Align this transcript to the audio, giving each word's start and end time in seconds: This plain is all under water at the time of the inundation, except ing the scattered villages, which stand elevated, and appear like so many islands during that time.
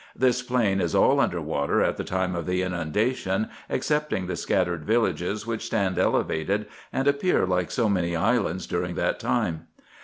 This 0.15 0.41
plain 0.41 0.81
is 0.81 0.95
all 0.95 1.19
under 1.19 1.39
water 1.39 1.83
at 1.83 1.95
the 1.95 2.03
time 2.03 2.33
of 2.35 2.47
the 2.47 2.63
inundation, 2.63 3.49
except 3.69 4.11
ing 4.11 4.25
the 4.25 4.35
scattered 4.35 4.83
villages, 4.83 5.45
which 5.45 5.67
stand 5.67 5.99
elevated, 5.99 6.65
and 6.91 7.07
appear 7.07 7.45
like 7.45 7.69
so 7.69 7.87
many 7.87 8.15
islands 8.15 8.65
during 8.65 8.95
that 8.95 9.19
time. 9.19 9.67